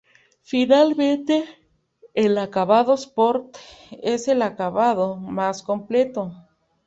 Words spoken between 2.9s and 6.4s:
Sport es el acabado más completo.